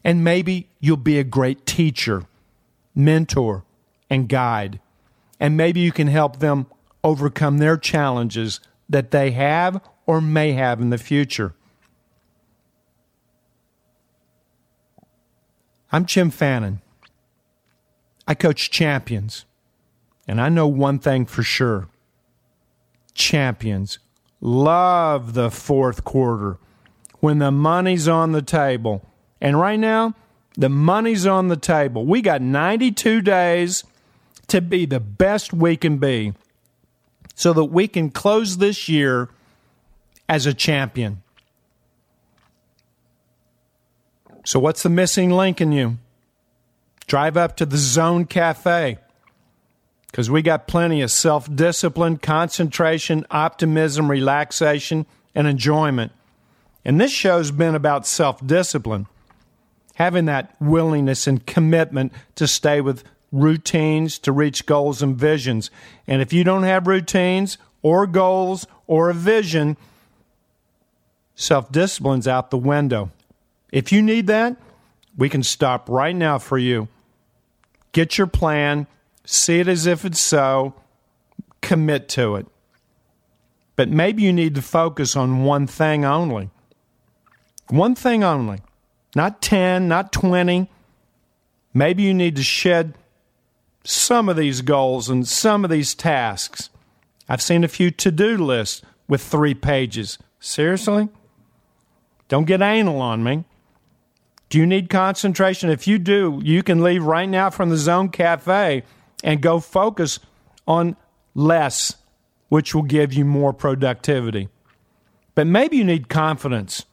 [0.03, 2.25] And maybe you'll be a great teacher,
[2.95, 3.65] mentor,
[4.11, 4.81] and guide.
[5.41, 6.67] And maybe you can help them
[7.03, 11.55] overcome their challenges that they have or may have in the future.
[15.91, 16.81] I'm Jim Fannin.
[18.27, 19.45] I coach champions.
[20.27, 21.89] And I know one thing for sure
[23.15, 24.01] champions
[24.45, 26.59] love the fourth quarter
[27.21, 29.03] when the money's on the table.
[29.41, 30.15] And right now,
[30.57, 32.05] the money's on the table.
[32.05, 33.83] We got 92 days
[34.49, 36.35] to be the best we can be
[37.35, 39.31] so that we can close this year
[40.29, 41.23] as a champion.
[44.45, 45.97] So, what's the missing link in you?
[47.07, 48.99] Drive up to the Zone Cafe
[50.15, 56.13] because we got plenty of self discipline, concentration, optimism, relaxation, and enjoyment.
[56.85, 59.09] And this show's been about self discipline,
[59.97, 63.03] having that willingness and commitment to stay with
[63.33, 65.69] routines to reach goals and visions.
[66.07, 69.77] And if you don't have routines or goals or a vision,
[71.35, 73.11] self discipline's out the window.
[73.73, 74.55] If you need that,
[75.17, 76.87] we can stop right now for you.
[77.91, 78.87] Get your plan,
[79.25, 80.75] see it as if it's so,
[81.61, 82.47] commit to it.
[83.77, 86.51] But maybe you need to focus on one thing only.
[87.69, 88.61] One thing only.
[89.17, 90.71] Not 10, not 20.
[91.73, 92.95] Maybe you need to shed
[93.83, 96.71] some of these goals and some of these tasks.
[97.29, 100.19] I've seen a few to do lists with three pages.
[100.39, 101.09] Seriously?
[102.29, 103.45] Don't get anal on me.
[104.49, 105.71] Do you need concentration?
[105.71, 108.85] If you do, you can leave right now from the Zone Cafe
[109.25, 110.21] and go focus
[110.69, 110.95] on
[111.35, 111.97] less,
[112.51, 114.49] which will give you more productivity.
[115.35, 116.85] But maybe you need confidence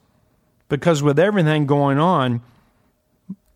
[0.68, 2.40] because with everything going on,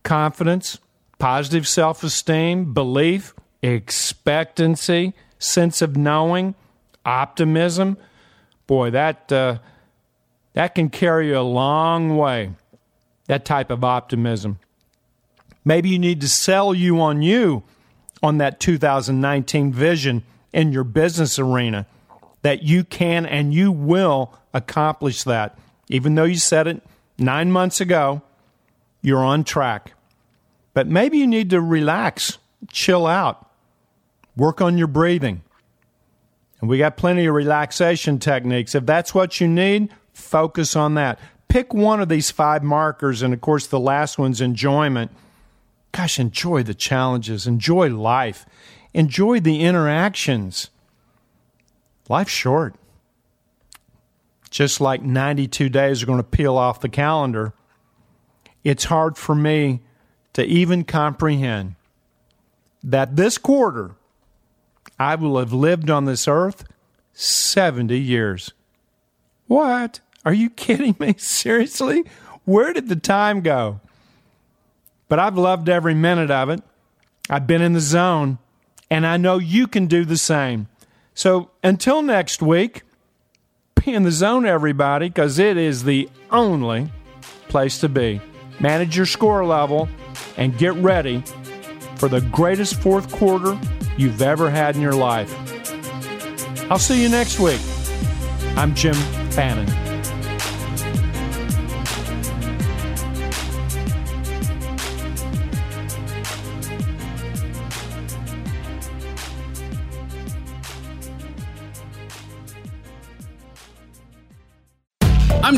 [0.05, 0.79] confidence,
[1.19, 6.55] positive self esteem, belief, expectancy, sense of knowing,
[7.05, 7.97] optimism,
[8.67, 9.59] boy, that, uh,
[10.53, 12.53] that can carry you a long way,
[13.27, 14.59] that type of optimism.
[15.65, 17.65] Maybe you need to sell you on you
[18.23, 21.87] on that 2019 vision in your business arena
[22.43, 25.59] that you can and you will accomplish that.
[25.89, 26.83] Even though you said it
[27.19, 28.23] nine months ago,
[29.03, 29.93] you're on track.
[30.75, 32.39] But maybe you need to relax,
[32.71, 33.51] chill out,
[34.37, 35.43] work on your breathing.
[36.61, 38.75] And we got plenty of relaxation techniques.
[38.75, 41.19] If that's what you need, focus on that.
[41.49, 45.11] Pick one of these five markers, and of course, the last one's enjoyment.
[45.97, 48.45] Gosh, enjoy the challenges, enjoy life,
[48.93, 50.69] enjoy the interactions.
[52.11, 52.75] Life's short.
[54.51, 57.55] Just like 92 days are going to peel off the calendar,
[58.63, 59.81] it's hard for me
[60.35, 61.77] to even comprehend
[62.85, 63.95] that this quarter
[64.99, 66.65] I will have lived on this earth
[67.15, 68.53] 70 years.
[69.47, 70.01] What?
[70.27, 71.15] Are you kidding me?
[71.19, 72.05] Seriously?
[72.45, 73.81] Where did the time go?
[75.09, 76.63] But I've loved every minute of it.
[77.31, 78.39] I've been in the zone,
[78.91, 80.69] and I know you can do the same.
[81.15, 82.83] So until next week,
[83.75, 86.91] be in the zone, everybody, because it is the only
[87.49, 88.21] place to be.
[88.61, 89.89] Manage your score level
[90.37, 91.23] and get ready
[91.97, 93.59] for the greatest fourth quarter
[93.97, 95.33] you've ever had in your life.
[96.71, 97.61] I'll see you next week.
[98.57, 98.95] I'm Jim
[99.31, 99.86] Fannin.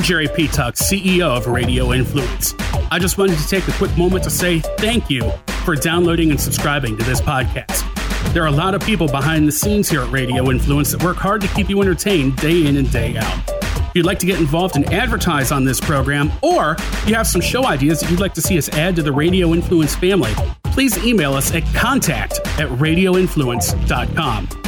[0.08, 0.46] Jerry P.
[0.46, 2.54] CEO of Radio Influence.
[2.90, 5.30] I just wanted to take a quick moment to say thank you
[5.66, 7.84] for downloading and subscribing to this podcast.
[8.32, 11.18] There are a lot of people behind the scenes here at Radio Influence that work
[11.18, 13.50] hard to keep you entertained day in and day out.
[13.50, 17.42] If you'd like to get involved and advertise on this program, or you have some
[17.42, 20.32] show ideas that you'd like to see us add to the Radio Influence family,
[20.72, 24.67] please email us at contact at radioinfluence.com.